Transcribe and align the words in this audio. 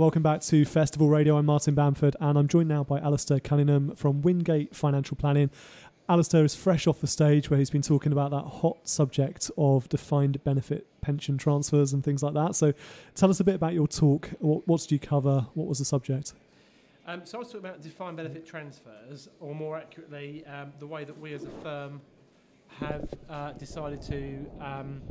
Welcome 0.00 0.22
back 0.22 0.40
to 0.44 0.64
Festival 0.64 1.10
Radio. 1.10 1.36
I'm 1.36 1.44
Martin 1.44 1.74
Bamford 1.74 2.16
and 2.20 2.38
I'm 2.38 2.48
joined 2.48 2.70
now 2.70 2.82
by 2.82 3.00
Alistair 3.00 3.38
Cunningham 3.38 3.94
from 3.96 4.22
Wingate 4.22 4.74
Financial 4.74 5.14
Planning. 5.14 5.50
Alistair 6.08 6.42
is 6.42 6.54
fresh 6.54 6.86
off 6.86 7.02
the 7.02 7.06
stage 7.06 7.50
where 7.50 7.58
he's 7.58 7.68
been 7.68 7.82
talking 7.82 8.10
about 8.10 8.30
that 8.30 8.44
hot 8.46 8.78
subject 8.88 9.50
of 9.58 9.90
defined 9.90 10.42
benefit 10.42 10.86
pension 11.02 11.36
transfers 11.36 11.92
and 11.92 12.02
things 12.02 12.22
like 12.22 12.32
that. 12.32 12.56
So 12.56 12.72
tell 13.14 13.28
us 13.28 13.40
a 13.40 13.44
bit 13.44 13.54
about 13.54 13.74
your 13.74 13.86
talk. 13.86 14.30
What, 14.38 14.66
what 14.66 14.80
did 14.80 14.90
you 14.90 14.98
cover? 14.98 15.46
What 15.52 15.66
was 15.66 15.80
the 15.80 15.84
subject? 15.84 16.32
Um, 17.06 17.20
so 17.24 17.36
I 17.36 17.40
was 17.40 17.48
talking 17.48 17.60
about 17.60 17.82
defined 17.82 18.16
benefit 18.16 18.46
transfers, 18.46 19.28
or 19.38 19.54
more 19.54 19.76
accurately, 19.76 20.46
um, 20.46 20.72
the 20.78 20.86
way 20.86 21.04
that 21.04 21.20
we 21.20 21.34
as 21.34 21.44
a 21.44 21.50
firm 21.62 22.00
have 22.68 23.06
uh, 23.28 23.52
decided 23.52 24.00
to 24.00 24.46
um, 24.62 25.02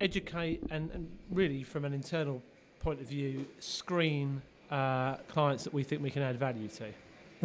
educate 0.00 0.64
and, 0.72 0.90
and, 0.90 1.08
really, 1.30 1.62
from 1.62 1.84
an 1.84 1.94
internal 1.94 2.42
point 2.82 3.00
of 3.00 3.06
view, 3.06 3.46
screen 3.60 4.42
uh, 4.70 5.16
clients 5.28 5.64
that 5.64 5.72
we 5.72 5.82
think 5.82 6.02
we 6.02 6.10
can 6.10 6.22
add 6.22 6.38
value 6.38 6.68
to. 6.68 6.86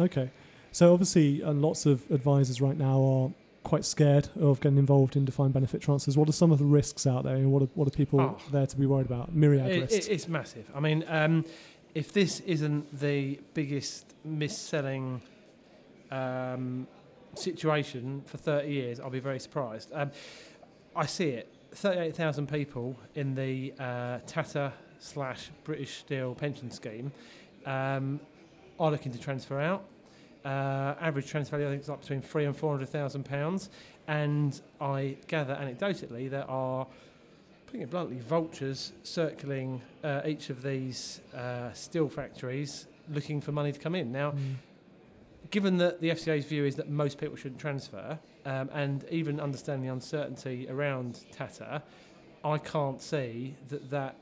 Okay. 0.00 0.30
So 0.72 0.92
obviously, 0.92 1.42
uh, 1.42 1.52
lots 1.52 1.86
of 1.86 2.08
advisors 2.10 2.60
right 2.60 2.76
now 2.76 3.00
are 3.00 3.30
quite 3.62 3.84
scared 3.84 4.28
of 4.40 4.60
getting 4.60 4.78
involved 4.78 5.16
in 5.16 5.24
defined 5.24 5.52
benefit 5.52 5.80
transfers. 5.80 6.16
What 6.16 6.28
are 6.28 6.32
some 6.32 6.52
of 6.52 6.58
the 6.58 6.64
risks 6.64 7.06
out 7.06 7.24
there? 7.24 7.36
and 7.36 7.52
What 7.52 7.62
are, 7.62 7.68
what 7.74 7.86
are 7.88 7.90
people 7.90 8.20
oh, 8.20 8.38
there 8.50 8.66
to 8.66 8.76
be 8.76 8.86
worried 8.86 9.06
about? 9.06 9.34
Myriad 9.34 9.70
it, 9.70 9.80
risks. 9.80 10.06
It, 10.06 10.12
it's 10.12 10.28
massive. 10.28 10.70
I 10.74 10.80
mean, 10.80 11.04
um, 11.08 11.44
if 11.94 12.12
this 12.12 12.40
isn't 12.40 12.98
the 12.98 13.40
biggest 13.54 14.14
mis-selling 14.24 15.20
um, 16.10 16.86
situation 17.34 18.22
for 18.26 18.38
30 18.38 18.68
years, 18.68 19.00
I'll 19.00 19.10
be 19.10 19.20
very 19.20 19.40
surprised. 19.40 19.90
Um, 19.92 20.10
I 20.96 21.06
see 21.06 21.30
it. 21.30 21.52
38,000 21.72 22.48
people 22.48 22.96
in 23.14 23.34
the 23.34 23.74
uh, 23.78 24.18
Tata 24.26 24.72
slash 24.98 25.50
British 25.64 25.98
Steel 25.98 26.34
pension 26.34 26.70
scheme 26.70 27.12
um, 27.66 28.20
are 28.78 28.90
looking 28.90 29.12
to 29.12 29.18
transfer 29.18 29.60
out. 29.60 29.84
Uh, 30.44 30.94
average 31.00 31.26
transfer 31.26 31.56
value 31.56 31.66
I 31.66 31.70
think 31.72 31.82
is 31.82 31.90
up 31.90 32.00
between 32.00 32.22
three 32.22 32.44
and 32.44 32.56
four 32.56 32.72
hundred 32.72 32.88
thousand 32.88 33.24
pounds, 33.24 33.70
and 34.06 34.58
I 34.80 35.16
gather 35.26 35.54
anecdotally 35.54 36.30
there 36.30 36.48
are, 36.48 36.86
putting 37.66 37.82
it 37.82 37.90
bluntly, 37.90 38.18
vultures 38.18 38.92
circling 39.02 39.82
uh, 40.04 40.22
each 40.24 40.48
of 40.48 40.62
these 40.62 41.20
uh, 41.36 41.72
steel 41.72 42.08
factories 42.08 42.86
looking 43.10 43.40
for 43.40 43.52
money 43.52 43.72
to 43.72 43.78
come 43.78 43.94
in. 43.94 44.12
Now, 44.12 44.30
mm. 44.30 44.54
given 45.50 45.76
that 45.78 46.00
the 46.00 46.10
FCA's 46.10 46.44
view 46.46 46.64
is 46.64 46.76
that 46.76 46.88
most 46.88 47.18
people 47.18 47.36
shouldn't 47.36 47.60
transfer, 47.60 48.18
um, 48.46 48.70
and 48.72 49.04
even 49.10 49.40
understanding 49.40 49.86
the 49.86 49.92
uncertainty 49.92 50.66
around 50.70 51.24
Tata, 51.32 51.82
I 52.44 52.58
can't 52.58 53.02
see 53.02 53.56
that 53.68 53.90
that 53.90 54.16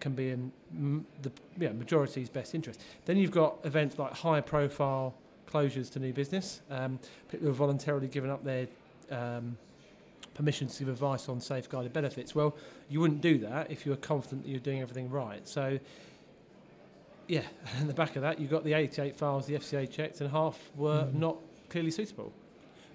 can 0.00 0.12
be 0.12 0.30
in 0.30 0.50
m- 0.74 1.06
the 1.22 1.30
yeah, 1.58 1.72
majority's 1.72 2.28
best 2.28 2.54
interest. 2.54 2.80
Then 3.04 3.16
you've 3.16 3.30
got 3.30 3.58
events 3.64 3.98
like 3.98 4.12
high 4.12 4.40
profile 4.40 5.14
closures 5.52 5.90
to 5.92 5.98
new 5.98 6.12
business. 6.12 6.60
Um, 6.70 6.98
people 7.30 7.44
who 7.44 7.48
have 7.48 7.56
voluntarily 7.56 8.08
given 8.08 8.30
up 8.30 8.44
their 8.44 8.66
um, 9.10 9.56
permission 10.34 10.68
to 10.68 10.78
give 10.78 10.88
advice 10.88 11.28
on 11.28 11.40
safeguarded 11.40 11.92
benefits. 11.92 12.34
Well, 12.34 12.56
you 12.88 13.00
wouldn't 13.00 13.20
do 13.20 13.38
that 13.38 13.70
if 13.70 13.84
you 13.84 13.92
were 13.92 13.96
confident 13.96 14.44
that 14.44 14.50
you're 14.50 14.60
doing 14.60 14.80
everything 14.80 15.10
right. 15.10 15.46
So, 15.46 15.78
yeah, 17.28 17.42
in 17.80 17.86
the 17.86 17.94
back 17.94 18.16
of 18.16 18.22
that, 18.22 18.40
you've 18.40 18.50
got 18.50 18.64
the 18.64 18.72
88 18.72 19.16
files 19.16 19.46
the 19.46 19.54
FCA 19.54 19.90
checked, 19.90 20.20
and 20.20 20.30
half 20.30 20.58
were 20.76 21.04
mm. 21.04 21.14
not 21.14 21.36
clearly 21.68 21.90
suitable. 21.90 22.32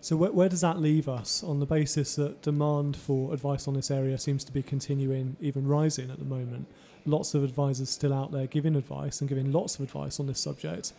So 0.02 0.16
where, 0.16 0.32
where, 0.32 0.50
does 0.50 0.62
that 0.62 0.80
leave 0.80 1.10
us 1.10 1.44
on 1.44 1.60
the 1.60 1.66
basis 1.66 2.16
that 2.18 2.44
demand 2.44 2.96
for 2.96 3.34
advice 3.34 3.68
on 3.68 3.74
this 3.74 3.90
area 3.90 4.20
seems 4.20 4.44
to 4.44 4.52
be 4.52 4.62
continuing, 4.62 5.36
even 5.42 5.68
rising 5.68 6.12
at 6.12 6.20
the 6.20 6.26
moment? 6.26 6.68
Lots 7.06 7.36
of 7.36 7.44
advisors 7.44 7.90
still 7.90 8.14
out 8.14 8.32
there 8.32 8.48
giving 8.48 8.76
advice 8.76 9.22
and 9.22 9.30
giving 9.30 9.52
lots 9.52 9.76
of 9.76 9.82
advice 9.82 10.20
on 10.20 10.28
this 10.28 10.40
subject. 10.40 10.94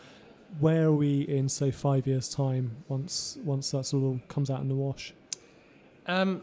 Where 0.61 0.85
are 0.85 0.93
we 0.93 1.23
in 1.23 1.49
say 1.49 1.71
five 1.71 2.07
years 2.07 2.29
time 2.29 2.77
once 2.89 3.39
once 3.43 3.73
that 3.73 3.93
of 3.93 4.29
comes 4.29 4.49
out 4.49 4.61
in 4.61 4.69
the 4.69 4.75
wash? 4.75 5.13
Um, 6.07 6.43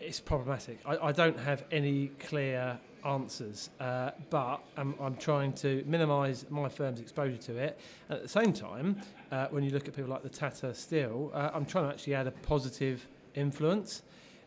it's 0.00 0.20
problematic. 0.20 0.78
I, 0.86 0.96
I, 0.96 1.12
don't 1.12 1.38
have 1.38 1.64
any 1.70 2.08
clear 2.18 2.78
answers 3.04 3.70
uh, 3.80 4.10
but 4.30 4.60
I'm, 4.76 4.94
I'm, 5.00 5.16
trying 5.16 5.52
to 5.54 5.82
minimize 5.86 6.46
my 6.50 6.68
firm's 6.68 7.00
exposure 7.00 7.36
to 7.36 7.56
it. 7.56 7.78
And 8.08 8.16
at 8.16 8.22
the 8.22 8.28
same 8.28 8.52
time 8.52 9.00
uh, 9.30 9.48
when 9.50 9.62
you 9.62 9.70
look 9.70 9.88
at 9.88 9.94
people 9.94 10.10
like 10.10 10.22
the 10.22 10.28
Tata 10.28 10.74
Steel 10.74 11.30
uh, 11.34 11.50
I'm 11.52 11.66
trying 11.66 11.84
to 11.84 11.90
actually 11.90 12.14
add 12.14 12.26
a 12.26 12.30
positive 12.30 13.06
influence. 13.34 14.02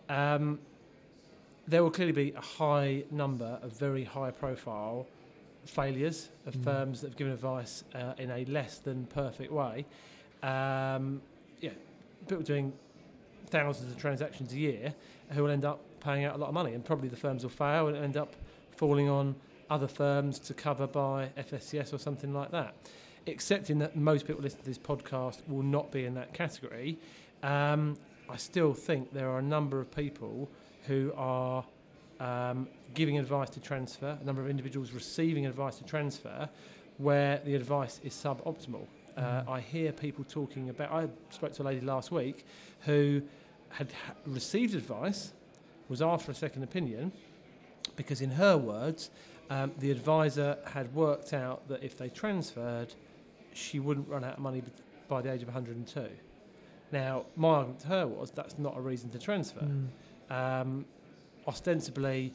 Um, 0.09 0.59
there 1.67 1.83
will 1.83 1.91
clearly 1.91 2.13
be 2.13 2.31
a 2.31 2.41
high 2.41 3.03
number 3.11 3.59
of 3.61 3.78
very 3.78 4.03
high 4.03 4.31
profile 4.31 5.05
failures 5.66 6.29
of 6.45 6.55
mm. 6.55 6.63
firms 6.63 7.01
that 7.01 7.09
have 7.09 7.17
given 7.17 7.33
advice 7.33 7.83
uh, 7.94 8.13
in 8.17 8.31
a 8.31 8.45
less 8.45 8.79
than 8.79 9.05
perfect 9.07 9.51
way. 9.51 9.85
Um, 10.44 11.22
yeah, 11.59 11.72
people 12.27 12.44
doing 12.44 12.73
thousands 13.47 13.91
of 13.91 14.00
transactions 14.00 14.53
a 14.53 14.57
year 14.57 14.94
who 15.31 15.44
will 15.44 15.51
end 15.51 15.66
up 15.66 15.81
paying 16.00 16.23
out 16.23 16.35
a 16.35 16.38
lot 16.38 16.47
of 16.47 16.53
money, 16.53 16.73
and 16.73 16.85
probably 16.85 17.09
the 17.09 17.17
firms 17.17 17.44
will 17.44 17.50
fail 17.50 17.88
and 17.88 17.97
end 17.97 18.16
up 18.16 18.33
falling 18.72 19.09
on 19.09 19.35
other 19.69 19.88
firms 19.88 20.39
to 20.39 20.53
cover 20.53 20.88
by 20.88 21.29
FSCS 21.38 21.94
or 21.94 21.97
something 21.97 22.33
like 22.33 22.51
that. 22.51 22.75
Accepting 23.25 23.79
that 23.79 23.97
most 23.97 24.25
people 24.25 24.41
listening 24.41 24.63
to 24.63 24.69
this 24.69 24.77
podcast 24.77 25.41
will 25.50 25.63
not 25.63 25.91
be 25.91 26.06
in 26.06 26.13
that 26.13 26.33
category, 26.33 26.97
um, 27.44 27.97
I 28.29 28.38
still 28.38 28.73
think 28.73 29.11
there 29.11 29.29
are 29.29 29.39
a 29.39 29.44
number 29.44 29.81
of 29.81 29.94
people 29.94 30.50
who 30.87 31.13
are 31.15 31.63
um, 32.19 32.67
giving 32.93 33.19
advice 33.19 33.49
to 33.51 33.59
transfer, 33.59 34.17
a 34.19 34.23
number 34.23 34.41
of 34.41 34.49
individuals 34.49 34.91
receiving 34.91 35.45
advice 35.45 35.77
to 35.77 35.83
transfer, 35.83 36.49
where 36.97 37.41
the 37.45 37.55
advice 37.55 37.99
is 38.03 38.13
suboptimal. 38.13 38.85
Uh, 39.15 39.21
mm. 39.21 39.49
I 39.49 39.59
hear 39.59 39.91
people 39.91 40.23
talking 40.23 40.69
about. 40.69 40.91
I 40.91 41.07
spoke 41.29 41.53
to 41.53 41.63
a 41.63 41.65
lady 41.65 41.81
last 41.81 42.11
week 42.11 42.45
who 42.81 43.21
had 43.69 43.91
ha- 43.91 44.13
received 44.25 44.73
advice, 44.73 45.33
was 45.89 46.01
after 46.01 46.31
a 46.31 46.35
second 46.35 46.63
opinion, 46.63 47.11
because 47.95 48.21
in 48.21 48.31
her 48.31 48.57
words, 48.57 49.09
um, 49.49 49.71
the 49.79 49.91
advisor 49.91 50.57
had 50.65 50.93
worked 50.93 51.33
out 51.33 51.67
that 51.67 51.83
if 51.83 51.97
they 51.97 52.09
transferred, 52.09 52.93
she 53.53 53.79
wouldn't 53.79 54.07
run 54.07 54.23
out 54.23 54.33
of 54.33 54.39
money 54.39 54.61
by 55.07 55.21
the 55.21 55.31
age 55.31 55.41
of 55.41 55.47
102. 55.47 56.07
Now, 56.91 57.25
my 57.35 57.49
argument 57.49 57.79
to 57.81 57.87
her 57.87 58.07
was 58.07 58.31
that's 58.31 58.57
not 58.57 58.77
a 58.77 58.81
reason 58.81 59.09
to 59.11 59.19
transfer. 59.19 59.61
Mm. 59.61 59.87
Um, 60.29 60.85
ostensibly 61.47 62.33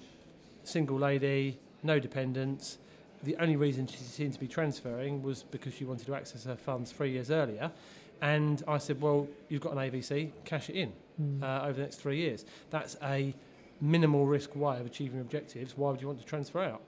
single 0.65 0.99
lady, 0.99 1.59
no 1.83 1.99
dependents. 1.99 2.79
The 3.23 3.37
only 3.37 3.57
reason 3.57 3.87
she 3.87 3.99
seemed 3.99 4.33
to 4.35 4.41
be 4.41 4.49
transferring 4.49 5.23
was 5.23 5.43
because 5.45 5.75
she 5.75 5.85
wanted 5.85 6.07
to 6.07 6.15
access 6.15 6.45
her 6.45 6.57
funds 6.57 6.91
three 6.91 7.11
years 7.11 7.31
earlier. 7.31 7.71
And 8.21 8.63
I 8.69 8.79
said, 8.79 9.01
well, 9.01 9.29
you've 9.49 9.61
got 9.61 9.73
an 9.73 9.79
AVC, 9.79 10.31
cash 10.45 10.71
it 10.71 10.77
in 10.77 10.93
mm. 11.21 11.43
uh, 11.43 11.65
over 11.65 11.75
the 11.75 11.83
next 11.83 11.97
three 11.97 12.19
years. 12.19 12.45
That's 12.71 12.97
a 13.03 13.35
minimal 13.81 14.27
risk 14.27 14.55
way 14.55 14.79
of 14.79 14.87
achieving 14.87 15.21
objectives. 15.21 15.77
Why 15.77 15.91
would 15.91 16.01
you 16.01 16.07
want 16.07 16.21
to 16.21 16.27
transfer 16.27 16.63
out? 16.63 16.83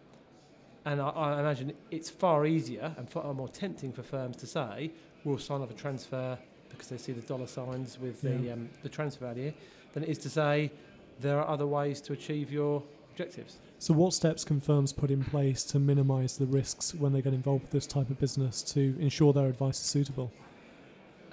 And 0.85 1.01
I, 1.01 1.09
I 1.09 1.41
imagine 1.41 1.73
it's 1.91 2.11
far 2.11 2.47
easier 2.47 2.95
and 2.97 3.09
far 3.09 3.33
more 3.35 3.49
tempting 3.49 3.93
for 3.93 4.03
firms 4.03 4.37
to 4.39 4.47
say, 4.47 4.93
we'll 5.25 5.39
sign 5.39 5.61
off 5.61 5.71
a 5.71 5.75
transfer 5.75 6.39
because 6.69 6.89
they 6.89 6.99
see 6.99 7.13
the 7.13 7.23
dollar 7.23 7.47
signs 7.47 7.99
with 7.99 8.23
yeah. 8.23 8.31
the, 8.37 8.53
um, 8.53 8.69
the 8.83 8.89
transfer 8.89 9.25
value, 9.27 9.53
than 9.93 10.03
it 10.03 10.09
is 10.09 10.19
to 10.19 10.31
say, 10.31 10.71
there 11.21 11.39
are 11.39 11.49
other 11.49 11.67
ways 11.67 12.01
to 12.03 12.13
achieve 12.13 12.53
your 12.53 12.83
objectives. 13.11 13.59
So, 13.79 13.95
what 13.95 14.15
steps 14.15 14.45
can 14.45 14.61
firms 14.61 14.93
put 14.93 15.11
in 15.11 15.23
place 15.25 15.63
to 15.65 15.79
minimise 15.79 16.37
the 16.37 16.47
risks 16.47 16.95
when 16.95 17.13
they 17.13 17.23
get 17.23 17.35
involved 17.35 17.63
with 17.63 17.71
this 17.71 17.87
type 17.87 18.11
of 18.11 18.19
business 18.19 18.63
to 18.75 18.97
ensure 18.99 19.33
their 19.33 19.47
advice 19.47 19.81
is 19.81 19.87
suitable? 19.87 20.33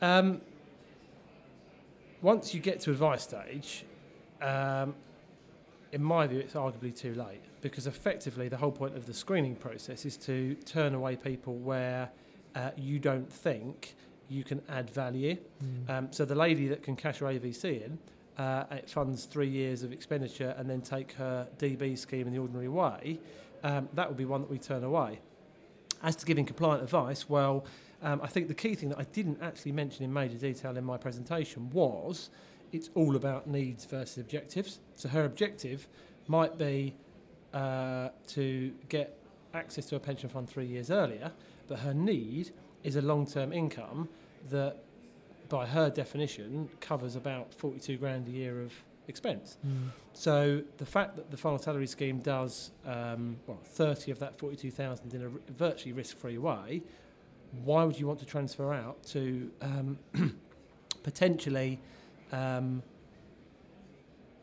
Um, 0.02 0.42
once 2.22 2.54
you 2.54 2.60
get 2.60 2.80
to 2.82 2.92
advice 2.92 3.24
stage, 3.24 3.86
um, 4.42 4.96
in 5.92 6.04
my 6.04 6.28
view, 6.28 6.40
it's 6.40 6.54
arguably 6.54 6.96
too 6.96 7.14
late 7.16 7.42
because 7.62 7.88
effectively 7.88 8.48
the 8.48 8.58
whole 8.58 8.72
point 8.72 8.96
of 8.96 9.06
the 9.06 9.14
screening 9.14 9.56
process 9.56 10.06
is 10.06 10.18
to 10.18 10.56
turn 10.66 10.96
away 10.96 11.16
people 11.16 11.56
where 11.58 12.10
uh, 12.56 12.72
you 12.76 13.00
don't 13.00 13.32
think 13.32 13.96
you 14.30 14.44
can 14.44 14.62
add 14.70 14.90
value. 14.90 15.38
Mm. 15.64 15.90
Um, 15.90 16.08
so 16.12 16.26
the 16.26 16.36
lady 16.36 16.68
that 16.70 16.84
can 16.84 16.96
cash 16.96 17.20
her 17.20 17.28
AVC 17.28 17.86
in 17.86 18.00
uh, 18.38 18.66
it 18.72 18.90
funds 18.90 19.26
three 19.26 19.50
years 19.50 19.84
of 19.84 19.92
expenditure 19.92 20.56
and 20.58 20.70
then 20.70 20.82
take 20.82 21.14
her 21.14 21.48
DB 21.58 21.98
scheme 21.98 22.28
in 22.28 22.34
the 22.34 22.40
ordinary 22.40 22.70
way, 22.70 23.20
um, 23.64 23.90
that 23.94 24.08
would 24.08 24.18
be 24.18 24.26
one 24.26 24.42
that 24.42 24.50
we 24.50 24.58
turn 24.58 24.84
away. 24.84 25.20
As 26.04 26.16
to 26.16 26.26
giving 26.26 26.46
compliant 26.46 26.84
advice, 26.84 27.30
well, 27.30 27.66
um, 28.02 28.20
I 28.24 28.28
think 28.28 28.48
the 28.48 28.56
key 28.56 28.74
thing 28.74 28.90
that 28.90 28.98
I 28.98 29.04
didn't 29.04 29.40
actually 29.42 29.74
mention 29.74 30.04
in 30.04 30.12
major 30.12 30.38
detail 30.38 30.76
in 30.76 30.84
my 30.84 30.98
presentation 30.98 31.70
was 31.70 32.32
it's 32.72 32.90
all 32.96 33.16
about 33.16 33.48
needs 33.48 33.86
versus 33.86 34.18
objectives. 34.18 34.80
So 34.96 35.10
her 35.10 35.26
objective 35.26 35.88
might 36.28 36.58
be 36.58 36.96
uh, 37.54 38.10
to 38.28 38.74
get 38.90 39.18
access 39.54 39.86
to 39.88 39.98
a 39.98 40.00
pension 40.00 40.30
fund 40.30 40.50
three 40.50 40.66
years 40.66 40.90
earlier, 40.90 41.32
but 41.68 41.80
her 41.80 41.94
need 41.94 42.52
is 42.84 42.96
a 42.96 43.02
long 43.02 43.28
term 43.28 43.54
income 43.54 44.10
that 44.50 44.78
by 45.52 45.66
her 45.68 45.90
definition, 45.90 46.70
covers 46.80 47.16
about 47.18 47.54
42 47.54 47.98
grand 47.98 48.26
a 48.28 48.32
year 48.32 48.62
of 48.62 48.72
expense. 49.10 49.58
Mm. 49.68 49.90
So 50.14 50.64
the 50.78 50.86
fact 50.86 51.18
that 51.18 51.30
the 51.30 51.36
final 51.36 51.60
salary 51.60 51.88
scheme 51.88 52.20
does 52.20 52.72
um, 52.86 53.36
well, 53.48 53.60
30 53.66 54.12
of 54.12 54.20
that 54.20 54.38
42,000 54.40 55.14
in 55.14 55.22
a 55.22 55.26
r- 55.26 55.32
virtually 55.58 55.92
risk-free 55.92 56.38
way, 56.38 56.82
why 57.66 57.84
would 57.84 58.00
you 58.00 58.08
want 58.08 58.20
to 58.20 58.26
transfer 58.26 58.74
out 58.74 59.04
to 59.08 59.52
um, 59.62 60.00
potentially? 61.04 61.80
Um, 62.32 62.82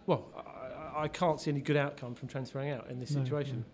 well, 0.06 0.26
I, 0.36 0.40
I- 0.40 1.02
I 1.04 1.06
can't 1.08 1.40
see 1.40 1.50
any 1.52 1.60
good 1.60 1.76
outcome 1.76 2.14
from 2.16 2.26
transferring 2.28 2.70
out 2.70 2.90
in 2.90 2.98
this 2.98 3.12
No, 3.12 3.22
situation. 3.22 3.58
no. 3.58 3.64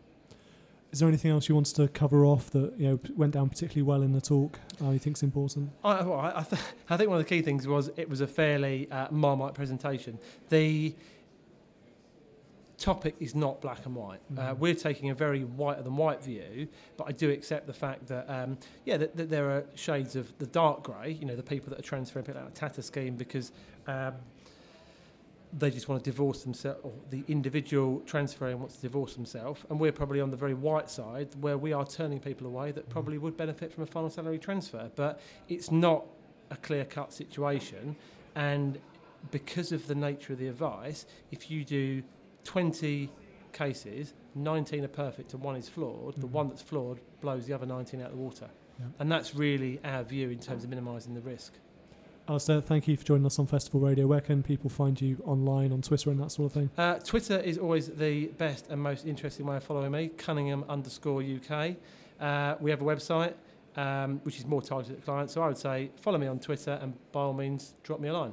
Is 0.94 1.00
there 1.00 1.08
anything 1.08 1.32
else 1.32 1.49
you 1.49 1.56
wanted 1.56 1.75
to 1.75 1.88
cover 1.88 2.25
off 2.25 2.50
that 2.50 2.73
you 2.79 2.88
know 2.88 3.00
went 3.17 3.32
down 3.32 3.49
particularly 3.49 3.82
well 3.82 4.02
in 4.02 4.12
the 4.12 4.20
talk? 4.20 4.61
Uh, 4.81 4.91
you 4.91 5.00
think's 5.00 5.25
important? 5.25 5.73
I, 5.82 6.05
well, 6.05 6.20
I, 6.20 6.32
I, 6.37 6.43
th- 6.44 6.62
I 6.88 6.96
think 6.96 7.11
one 7.11 7.19
of 7.19 7.25
the 7.25 7.29
key 7.29 7.43
things 7.43 7.67
was 7.67 7.91
it 7.96 8.08
was 8.08 8.20
a 8.20 8.29
fairly 8.29 8.88
uh, 8.93 9.08
marmite 9.11 9.55
presentation. 9.55 10.20
The 10.50 10.94
topic 12.79 13.17
is 13.19 13.35
not 13.35 13.61
black 13.61 13.85
and 13.87 13.96
white. 13.96 14.20
Uh, 14.38 14.55
Mhm. 14.55 14.58
we're 14.58 14.75
taking 14.76 15.11
a 15.11 15.17
very 15.17 15.43
whiter 15.43 15.82
than 15.82 15.96
white 15.96 16.23
view, 16.23 16.69
but 16.96 17.08
I 17.08 17.11
do 17.11 17.29
accept 17.29 17.67
the 17.67 17.73
fact 17.73 18.06
that 18.06 18.31
um, 18.31 18.56
yeah, 18.85 18.96
that, 18.96 19.17
that 19.17 19.29
there 19.31 19.50
are 19.50 19.64
shades 19.75 20.14
of 20.14 20.32
the 20.38 20.46
dark 20.46 20.85
grey. 20.85 21.11
You 21.20 21.26
know, 21.26 21.35
the 21.35 21.43
people 21.43 21.70
that 21.70 21.81
are 21.81 21.82
transferring 21.82 22.25
people 22.25 22.41
out 22.41 22.46
of 22.46 22.55
Tata 22.55 22.82
scheme 22.82 23.17
because. 23.17 23.50
Um, 23.88 24.14
they 25.56 25.71
just 25.71 25.89
want 25.89 26.03
to 26.03 26.11
divorce 26.11 26.43
themselves, 26.43 26.81
or 26.83 26.93
the 27.11 27.23
individual 27.29 28.01
transferring 28.06 28.59
wants 28.59 28.77
to 28.77 28.83
divorce 28.83 29.15
themselves, 29.15 29.62
and 29.71 29.79
we're 29.79 29.93
probably 29.93 30.21
on 30.21 30.31
the 30.31 30.37
very 30.37 30.55
white 30.55 30.91
side 30.91 31.29
where 31.41 31.56
we 31.56 31.73
are 31.73 31.87
turning 31.87 32.19
people 32.19 32.47
away 32.47 32.73
that 32.73 32.89
probably 32.89 33.19
would 33.19 33.37
benefit 33.37 33.73
from 33.73 33.85
a 33.85 33.87
final 33.87 34.11
salary 34.11 34.39
transfer. 34.39 34.91
But 34.97 35.21
it's 35.49 35.71
not 35.71 36.06
a 36.51 36.56
clear 36.56 36.85
cut 36.85 37.12
situation, 37.12 37.97
and 38.35 38.79
because 39.31 39.73
of 39.73 39.87
the 39.87 39.95
nature 39.95 40.33
of 40.33 40.39
the 40.39 40.49
advice, 40.49 41.06
if 41.31 41.51
you 41.51 41.65
do 41.65 42.03
20 42.45 43.11
cases, 43.53 44.12
19 44.35 44.85
are 44.85 44.89
perfect 44.89 45.33
and 45.33 45.43
one 45.43 45.56
is 45.56 45.69
flawed, 45.69 46.17
the 46.17 46.27
Mhm. 46.27 46.33
one 46.33 46.49
that's 46.49 46.61
flawed 46.61 47.01
blows 47.21 47.47
the 47.47 47.53
other 47.53 47.65
19 47.65 48.01
out 48.01 48.11
of 48.11 48.17
the 48.17 48.23
water. 48.23 48.51
Yeah. 48.79 48.87
And 48.99 49.11
that's 49.11 49.35
really 49.35 49.81
our 49.85 50.03
view 50.03 50.29
in 50.31 50.41
terms 50.41 50.65
of 50.65 50.71
minimising 50.71 51.15
the 51.15 51.21
risk. 51.21 51.55
Alistair, 52.26 52.62
thank 52.62 52.88
you 52.88 52.97
for 52.97 53.05
joining 53.05 53.26
us 53.26 53.38
on 53.38 53.47
Festival 53.47 53.81
Radio. 53.81 54.06
Where 54.06 54.21
can 54.21 54.43
people 54.43 54.71
find 54.71 54.99
you 54.99 55.23
online, 55.26 55.73
on 55.73 55.82
Twitter, 55.82 56.11
and 56.11 56.19
that 56.21 56.31
sort 56.31 56.47
of 56.47 56.53
thing? 56.53 56.71
Uh, 56.79 56.94
Twitter 56.94 57.38
is 57.38 57.59
always 57.59 57.88
the 57.88 58.29
best 58.38 58.69
and 58.71 58.81
most 58.81 59.06
interesting 59.06 59.44
way 59.44 59.59
of 59.59 59.65
following 59.65 59.93
me, 59.93 60.09
Cunningham 60.09 60.65
underscore 60.69 61.23
UK. 61.23 61.76
Uh, 62.21 62.55
we 62.61 62.71
have 62.71 62.81
a 62.81 62.85
website 62.85 63.35
um, 63.76 64.21
which 64.23 64.38
is 64.38 64.47
more 64.47 64.62
targeted 64.62 64.97
at 64.97 65.05
clients, 65.05 65.35
so 65.35 65.43
I 65.43 65.49
would 65.49 65.59
say 65.59 65.91
follow 65.97 66.19
me 66.19 66.26
on 66.26 66.38
Twitter 66.38 66.79
and 66.81 66.94
by 67.12 67.21
all 67.21 67.32
means 67.32 67.75
drop 67.82 68.00
me 68.00 68.09
a 68.09 68.12
line. 68.12 68.32